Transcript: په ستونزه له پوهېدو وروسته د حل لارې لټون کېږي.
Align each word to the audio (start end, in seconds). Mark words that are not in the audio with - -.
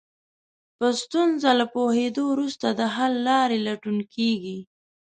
په 0.77 0.87
ستونزه 1.01 1.49
له 1.59 1.65
پوهېدو 1.73 2.23
وروسته 2.29 2.67
د 2.79 2.81
حل 2.95 3.13
لارې 3.27 3.57
لټون 3.67 3.97
کېږي. 4.13 4.59